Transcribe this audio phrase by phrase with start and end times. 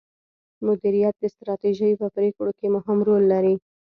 [0.65, 3.55] مديريت د ستراتیژۍ په پریکړو کې مهم رول لري.